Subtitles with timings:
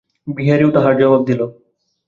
[0.27, 1.41] বিহারীও তাহার জবাব দিল।